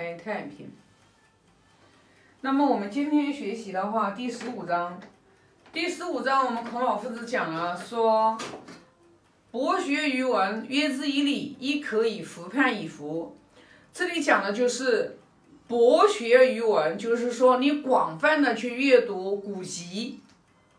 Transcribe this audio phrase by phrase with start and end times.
[0.00, 0.66] 开太平。
[2.40, 4.98] 那么我们今天学习的话，第十五章，
[5.74, 8.38] 第十五章我们孔老夫子讲了说，
[9.50, 13.36] 博学于文，约之以礼，亦可以服判以服。
[13.92, 15.18] 这里讲的就是
[15.68, 20.18] 博学于文，就是说你广泛的去阅读古籍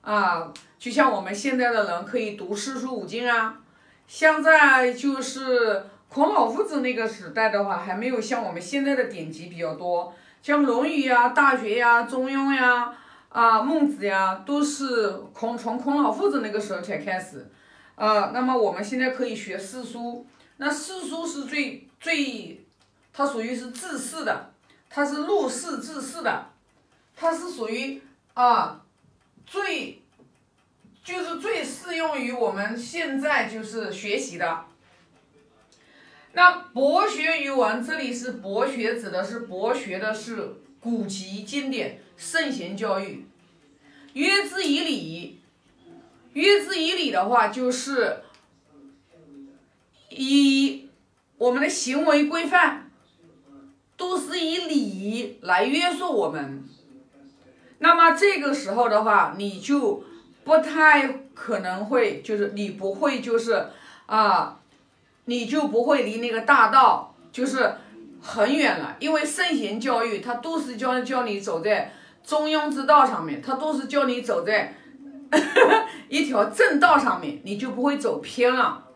[0.00, 3.60] 啊，就像我们现在的人可以读四书五经啊。
[4.06, 10.12] 现在就是孔老夫子那个时代的话，还没有像我们现在的典籍比较多，
[10.42, 12.92] 像《论语》呀、《大学》呀、《中庸》呀、
[13.28, 17.48] 啊《孟子》呀，都是孔从孔老夫子那个时候才开始。
[17.94, 20.26] 呃，那么我们现在可以学四书，
[20.56, 22.66] 那四书是最最，
[23.12, 24.50] 它属于是治世的，
[24.88, 26.46] 它是入世治世的，
[27.14, 28.02] 它是属于
[28.34, 28.82] 啊
[29.46, 30.02] 最。
[31.02, 34.64] 就是最适用于我们现在就是学习的。
[36.32, 43.26] 那博学于文，这里是博学，指的是博学的是古籍经典、圣贤教育。
[44.12, 45.40] 约之以礼，
[46.32, 48.22] 约之以礼的话，就是
[50.10, 50.88] 以
[51.38, 52.90] 我们的行为规范，
[53.96, 56.64] 都是以礼来约束我们。
[57.78, 60.04] 那么这个时候的话，你就。
[60.42, 63.66] 不太可能会，就是你不会，就是
[64.06, 64.59] 啊，
[65.30, 67.72] 你就不会离那个大道就是
[68.20, 68.96] 很远了。
[68.98, 71.92] 因为圣贤教育，它都是教教你走在
[72.24, 74.74] 中庸之道上面，它都是教你走在
[76.10, 78.88] 一条正道上面，你就不会走偏了。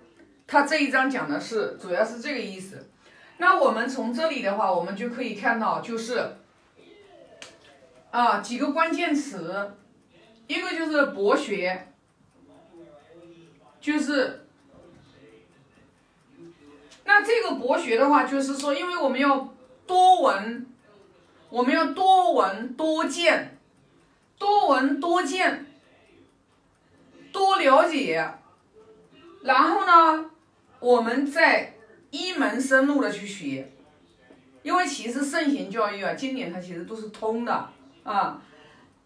[0.45, 2.91] 他这一章讲的是，主要是这个意思。
[3.39, 6.37] 那我们从这里的话，我们就可以看到，就是
[8.11, 9.71] 啊几个关键词。
[10.47, 11.89] 一个就是博学，
[13.81, 14.44] 就是，
[17.05, 19.55] 那这个博学的话，就是说，因为我们要
[19.87, 20.67] 多闻，
[21.51, 23.59] 我们要多闻多见，
[24.39, 25.67] 多闻多见，
[27.31, 28.27] 多了解，
[29.43, 30.31] 然后呢，
[30.81, 31.75] 我们再
[32.11, 33.71] 一门深入的去学，
[34.63, 37.69] 因为其实圣贤教育啊，经典它其实都是通的
[38.03, 38.41] 啊。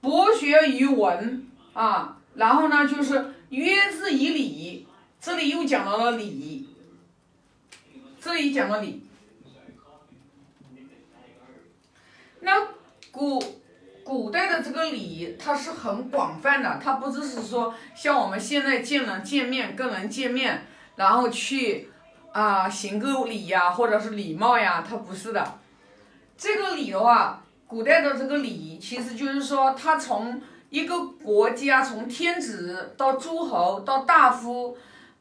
[0.01, 4.87] 博学于文啊，然后呢，就是约之以礼，
[5.21, 6.68] 这里又讲到了礼，
[8.29, 9.03] 这里讲了礼。
[12.41, 12.69] 那
[13.11, 13.43] 古
[14.05, 20.67] 古代的这个礼，它是很广泛的，它不只是说像我们现在见人见面跟人见面，
[20.97, 21.89] 然后去
[22.33, 25.59] 啊行个礼呀，或者是礼貌呀，它不是的。
[26.37, 27.43] 这个礼的话。
[27.67, 30.41] 古代的这个礼，其实就是说，它从
[30.71, 34.75] 一个国家，从天子到诸侯到大夫，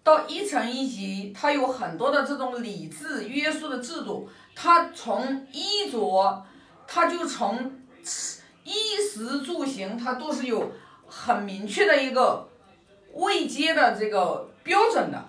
[0.07, 4.29] 到一层一级，它有很多的这种礼制约束的制度。
[4.56, 6.45] 它从衣着，
[6.88, 7.69] 它就从
[8.63, 8.73] 衣
[9.06, 10.72] 食住行，它都是有
[11.06, 12.47] 很明确的一个
[13.16, 15.22] 位阶的这个标准的。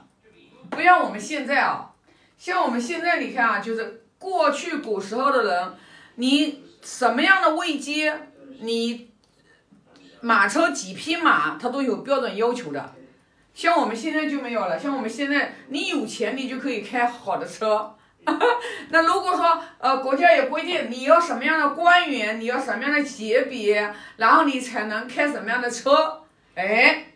[0.71, 1.91] 不像我们现在啊，
[2.39, 5.75] 像我们现在你看啊，就是过去古时候的人，
[6.15, 6.69] 你。
[6.81, 8.17] 什么样的位阶，
[8.61, 9.11] 你
[10.21, 12.95] 马车几匹马，它都有标准要求的。
[13.59, 14.79] 像我们现在就没有了。
[14.79, 17.93] 像我们现在，你有钱，你就可以开好的车。
[18.91, 26.23] 那如果说，呃，国家也规定你要什么样的官员，你要什么样的级别，然后你才能开什么样的车，
[26.55, 27.07] 哎，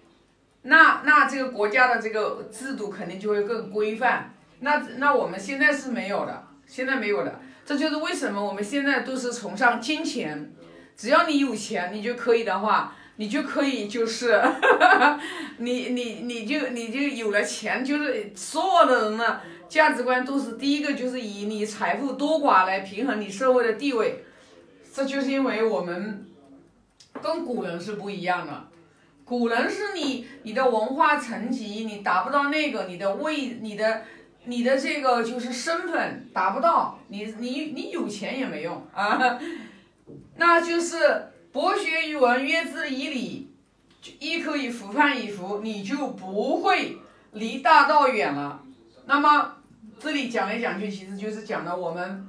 [0.63, 4.35] 那那这个国家的这个制度肯定就会更规范。
[4.59, 7.39] 那那我们现在是没有的，现在没有的。
[7.65, 10.53] 这就是为什么我们现在都是崇尚金钱，
[10.97, 14.43] 只要你有钱，你就可以的话，你就可以就是，
[15.59, 24.25] 你你你就你就有了钱，就是所有的人呢价值观都是第一个就是以你财富多寡来平衡你社会的地位，
[24.93, 26.27] 这就是因为我们
[27.23, 28.65] 跟古人是不一样的，
[29.25, 34.03] 古人是你你的文化层级你达不到那个你的位你的。
[34.45, 39.39] 你的这个就是身份达不到，你你你有钱也没用啊，
[40.35, 40.97] 那就是
[41.53, 43.55] 博学于文，约之以礼，
[44.19, 46.97] 亦可以服判以服，你就不会
[47.33, 48.65] 离大道远了。
[49.05, 49.57] 那么
[50.01, 52.27] 这里讲来讲去，其实就是讲的我们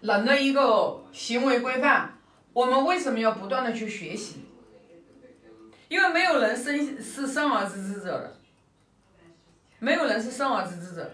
[0.00, 2.18] 人的一个行为规范。
[2.52, 4.44] 我们为什么要不断的去学习？
[5.88, 8.36] 因为没有人生是生而知之者的。
[9.78, 11.10] 没有人是生而知之者，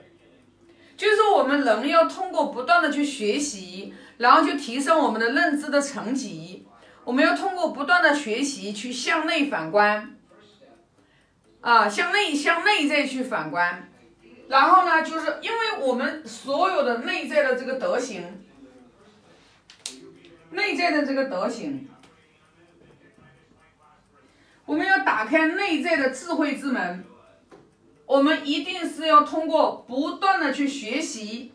[0.98, 6.66] 就是我们人要通过不断的去学习，然后去提升我们的认知的层级。
[7.04, 10.18] 我们要通过不断的学习去向内反观，
[11.60, 13.88] 啊，向内向内在去反观。
[14.48, 18.44] 然后呢，就是因为我们所有的内在的这个德行，
[20.50, 21.88] 内在的这个德行，
[24.66, 27.04] 我们要打开内在的智慧之门。
[28.08, 31.52] 我们一定是要通过不断的去学习，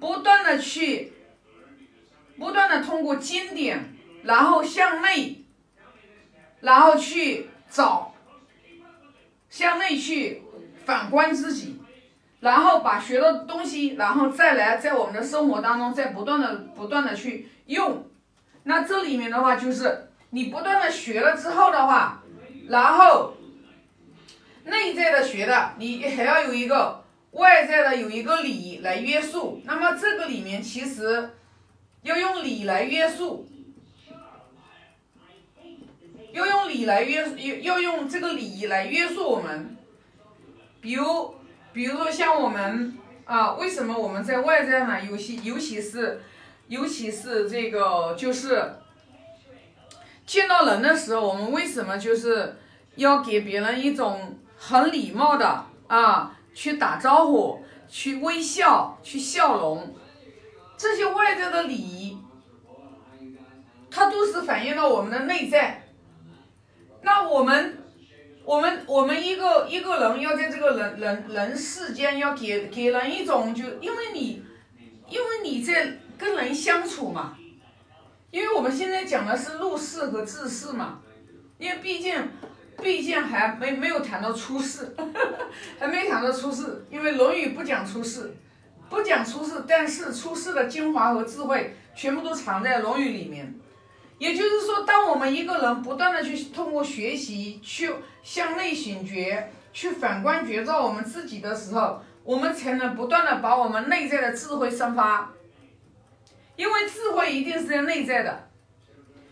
[0.00, 1.12] 不断的去，
[2.36, 3.94] 不断的通过经典，
[4.24, 5.44] 然后向内，
[6.58, 8.16] 然后去找，
[9.48, 10.42] 向内去
[10.84, 11.80] 反观自己，
[12.40, 18.04] 然后把学到的东西，然后再来在我们的生活当中再不断的不断的去用。
[18.64, 22.24] 那这里面的话就是你不断的学了之后的话，
[22.68, 23.35] 然后。
[24.96, 29.60] 在的学的，你还要有一个外在的有一个理来约束。
[29.64, 31.30] 那么这个里面其实
[32.02, 33.46] 要用理来约束，
[36.32, 39.76] 要用理来约要要用这个理来约束我们。
[40.80, 41.34] 比如，
[41.72, 42.96] 比如说像我们
[43.26, 45.04] 啊，为什么我们在外在呢？
[45.04, 46.22] 尤其尤其是
[46.68, 48.76] 尤其是这个就是
[50.24, 52.56] 见到人的时候，我们为什么就是
[52.94, 54.38] 要给别人一种。
[54.58, 59.94] 很礼貌的啊，去打招呼，去微笑，去笑容，
[60.76, 62.18] 这些外在的礼仪，
[63.90, 65.86] 它都是反映到我们的内在。
[67.02, 67.78] 那我们，
[68.44, 74.42] 我们，我们一个一个人要在这个人人人世间，要给给人一种就，因为你，
[75.08, 77.36] 因为你在跟人相处嘛，
[78.30, 81.00] 因为我们现在讲的是入世和治世嘛，
[81.58, 82.14] 因为毕竟。
[82.78, 84.94] 毕竟还没没有谈到出世，
[85.78, 88.34] 还没谈到出世，因为《论语》不讲出世，
[88.88, 93.54] 不讲出世，但是出世的精华和智慧全部都藏在《论语》里面。
[94.18, 97.90] 也就是说，当我们一个人不断的去通过学习，去
[98.22, 105.32] 向内醒觉，去反观觉照我们自己的时候，我们才能不断的把我们内在的智慧生发。
[106.56, 108.48] 因为智慧一定是在内在的，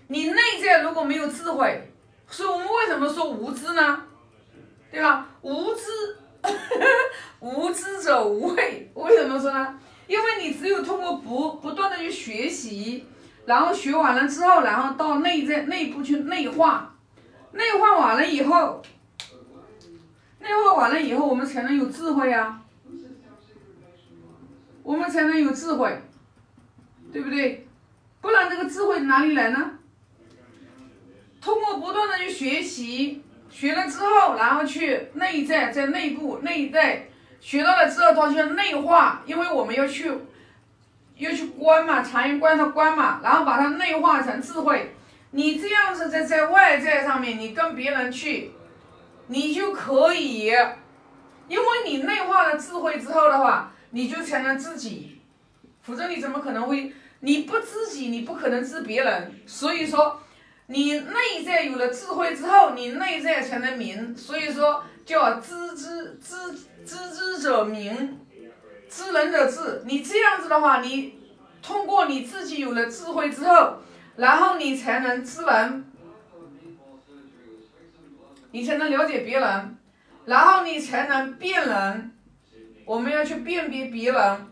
[0.09, 1.91] 你内在如果没有智慧。
[2.29, 4.03] 所以我们为什么说无知呢？
[4.91, 5.27] 对吧？
[5.43, 6.17] 无知，
[7.41, 8.91] 无知者无畏。
[8.95, 9.79] 为什么说呢？
[10.07, 13.07] 因为你只有通过不不断的去学习，
[13.47, 16.95] 然后学完了之后，然后到内在内部去内化，
[17.53, 18.83] 内化完了以后，
[20.41, 22.61] 内化完了以后，我们才能有智慧啊，
[24.83, 26.03] 我们才能有智慧，
[27.13, 27.67] 对不对？
[28.21, 29.74] 不然这个智慧哪里来呢？
[31.45, 37.07] 通过不断的去学习，学了之后，然后去内在，在内部内在
[37.39, 40.11] 学到了之后，它去内化，因为我们要去
[41.19, 44.95] 要去观嘛，察言观色观嘛，然后把它内化成智慧。
[45.33, 48.53] 你这样子在在外在上面，你跟别人去，
[49.27, 50.47] 你就可以，
[51.47, 55.21] 因为你内化了智慧之后的话，你就才能自己，
[55.83, 56.91] 否则你怎么可能会？
[57.21, 59.31] 你不知己，你不可能知别人。
[59.45, 60.19] 所以说。
[60.67, 66.37] 你内在有了智慧之后，你内在才能明，所以说叫知之知
[66.87, 68.19] 知之者明，
[68.89, 69.83] 知人者智。
[69.85, 71.19] 你这样子的话，你
[71.63, 73.77] 通过你自己有了智慧之后，
[74.17, 75.85] 然后你才能知人，
[78.51, 79.77] 你才能了解别人，
[80.25, 82.11] 然后你才能辨人。
[82.87, 84.47] 我们要去辨别别人，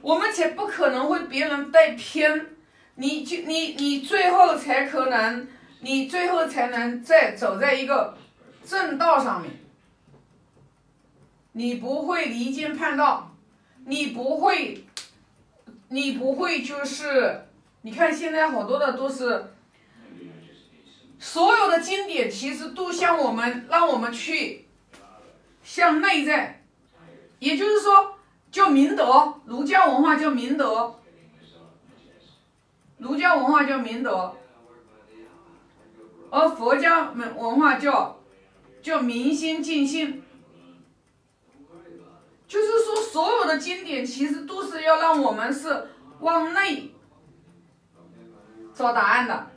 [0.00, 2.56] 我们才不可能会别人带偏。
[2.96, 5.48] 你就你你最后才可能，
[5.80, 8.16] 你最后才能在走在一个
[8.64, 9.50] 正道上面。
[11.52, 13.34] 你不会离经叛道，
[13.86, 14.84] 你不会，
[15.88, 17.46] 你不会就是，
[17.82, 19.52] 你看现在好多的都是，
[21.18, 24.66] 所有的经典其实都向我们让我们去
[25.64, 26.62] 向内在，
[27.40, 28.14] 也就是说
[28.52, 30.99] 叫明德，儒家文化叫明德。
[33.00, 34.36] 儒家文化叫明德，
[36.30, 38.20] 而佛家文文化叫
[38.82, 40.22] 叫明心静心。
[42.46, 45.88] 就是说，所有的经典其实都是要让我们是
[46.18, 46.92] 往内
[48.74, 49.50] 找答案的。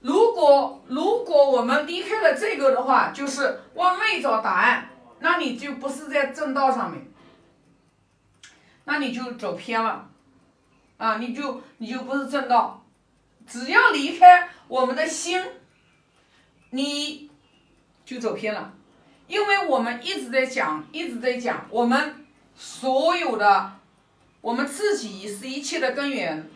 [0.00, 7.12] 如果如果我们离开了这个的话，就是往内找答案，那你就不是在正道上面，
[8.84, 10.10] 那你就走偏了。
[10.96, 12.84] 啊，你就你就不是正道，
[13.46, 15.42] 只要离开我们的心，
[16.70, 17.28] 你
[18.04, 18.72] 就走偏了，
[19.26, 22.24] 因为我们一直在讲，一直在讲，我们
[22.54, 23.72] 所有的，
[24.40, 26.48] 我们自己是一切的根源，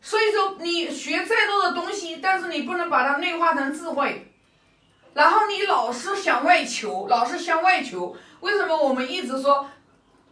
[0.00, 4.32] 所以说你学再多的东西，但是你不能把它内化成智慧，
[5.12, 9.68] 然后你老是向外求，老是向外求，为什么我们一直说？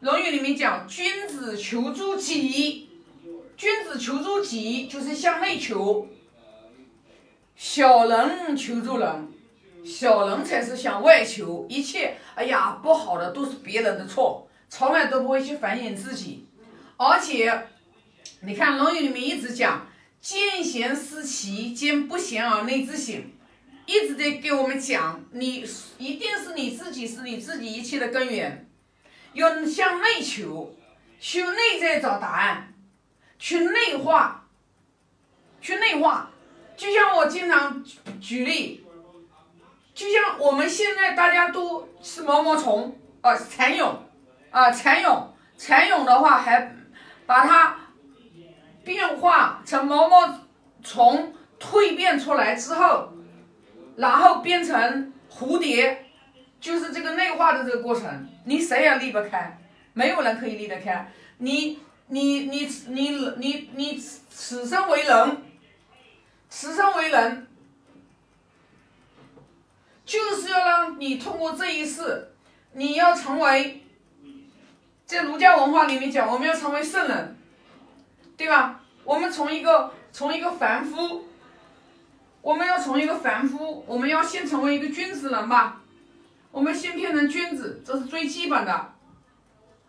[0.01, 2.84] 论语》里面讲，君子求诸己，
[3.57, 6.09] 君子求诸己就是向内求，
[7.55, 9.33] 小人求助人，
[9.85, 11.67] 小人才是向外求。
[11.69, 16.47] 一切，哎呀，不好的都是别人的错，从来都不会去反省自己。
[16.97, 17.69] 而且，
[18.41, 19.87] 你看《论语》里面一直讲
[20.21, 23.23] “见贤思齐，见不贤而内自省”，
[23.87, 25.65] 一直在给我们讲，你
[25.99, 28.69] 一定是你自己是你自己一切的根源，
[29.33, 30.75] 要向内求，
[31.21, 32.74] 去内在找答案，
[33.45, 34.43] 去内化，
[35.61, 36.31] 去内化。
[36.79, 37.85] 就像我经常
[38.19, 38.83] 举例，
[39.93, 43.99] 就像我们现在大家都是毛毛虫啊，蚕蛹
[44.51, 46.75] 啊，蚕蛹，蚕蛹的话还
[47.27, 47.77] 把它
[48.83, 50.39] 变化成毛毛
[50.83, 53.13] 虫蜕变出来之后，
[53.97, 56.07] 然后变成蝴蝶，
[56.59, 59.61] 就是这个内化的这个过程，你谁也离不开，
[59.93, 61.13] 没有人可以离得开。
[61.37, 65.43] 你你你你你你此生为人。
[66.57, 67.49] 此生为人，
[70.07, 72.31] 就是要让你通过这一世，
[72.75, 73.85] 你要成为，
[75.05, 77.37] 在儒家文化里面讲，我们要成为圣人，
[78.37, 78.81] 对吧？
[79.03, 81.25] 我们从一个从一个凡夫，
[82.41, 85.83] 我们要从一个凡夫，我们要先成为一个君子人吧，
[86.53, 88.95] 我们先变成君子，这是最基本的，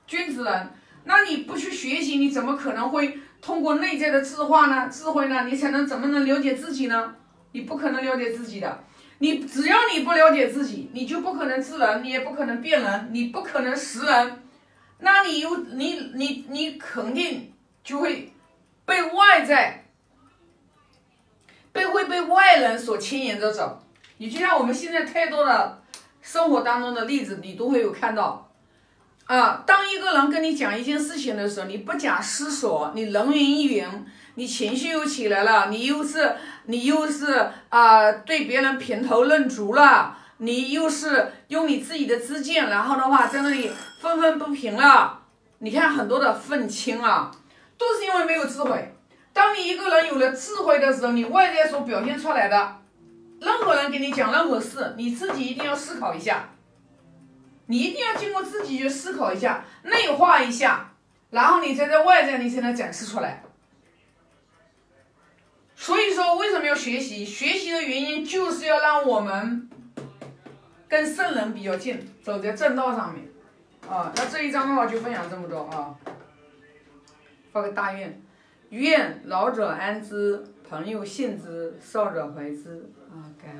[0.08, 0.72] 君子人。
[1.06, 3.20] 那你不去学习，你怎么可能会？
[3.42, 7.16] 通过内在的智化呢，智慧呢，你才能怎么能了解自己呢？
[7.52, 8.84] 你不可能了解自己的，
[9.20, 14.42] 你只要你不了解自己，你就不可能知人，你也不可能辨人，你不可能识人，
[15.00, 18.34] 那你有你你你肯定就会
[18.84, 19.86] 被外在，
[21.72, 23.84] 被会被外人所牵引着走。
[24.18, 25.84] 你就像我们现在太多的
[26.20, 28.45] 生活当中的例子，你都会有看到。
[29.26, 33.88] 啊，当一个人跟你讲一件事情的时候，你不假思索，你人云亦云，
[34.36, 45.20] 你情绪又起来了，你又是你又是啊，对别人评头论足了，你又是用你自己的知见，然后的话在那里愤愤不平了。
[45.58, 47.32] 你看很多的愤青啊，
[47.80, 48.94] 都是因为没有智慧。
[49.34, 52.76] 当你一个人有了智慧的时候，你外在所表现出来的，
[53.42, 56.48] 任何人给你讲任何事，你自己一定要思考一下。
[57.68, 60.94] 你一定要经过自己去思考一下，内化一下，
[61.32, 63.44] 然后你再在外在你才能展示出来。
[65.76, 67.26] 所以说，为什么要学习？
[67.26, 69.70] 学习的原因就是要让我们
[70.88, 73.28] 跟圣人比较近，走在正道上面。
[73.90, 75.94] 啊，那这一章的话就分享这么多啊。
[77.52, 78.22] 发个大愿，
[78.70, 82.90] 愿老者安之，朋友信之，少者怀之。
[83.12, 83.54] 啊，感。